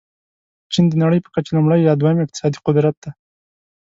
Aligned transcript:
چین 0.71 0.85
د 0.89 0.93
نړۍ 1.03 1.19
په 1.23 1.29
کچه 1.35 1.51
لومړی 1.55 1.79
یا 1.87 1.93
دوم 2.01 2.17
اقتصادي 2.21 2.59
قدرت 2.67 2.95
دی. 3.03 3.11